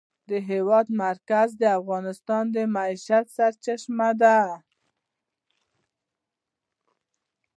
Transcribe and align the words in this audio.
د 0.29 0.31
هېواد 0.49 0.87
مرکز 1.03 1.49
د 1.61 1.63
افغانانو 1.79 2.43
د 2.55 2.57
معیشت 2.75 3.25
سرچینه 3.37 4.09
ده. 4.21 4.37